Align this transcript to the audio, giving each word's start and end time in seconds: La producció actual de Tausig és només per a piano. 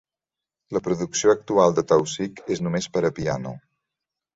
La 0.77 0.81
producció 0.87 1.35
actual 1.35 1.77
de 1.81 1.85
Tausig 1.95 2.45
és 2.59 2.67
només 2.67 2.93
per 2.97 3.09
a 3.13 3.17
piano. 3.23 3.59